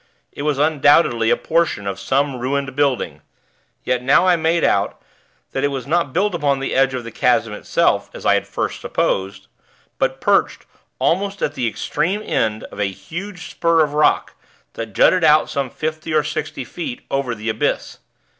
[0.31, 3.21] It was undoubtedly a portion of some ruined building;
[3.83, 4.99] yet now I made out
[5.51, 8.41] that it was not built upon the edge of the chasm itself, as I had
[8.41, 9.45] at first supposed;
[9.99, 10.65] but perched
[10.97, 14.33] almost at the extreme end of a huge spur of rock
[14.73, 17.99] that jutted out some fifty or sixty feet over the abyss.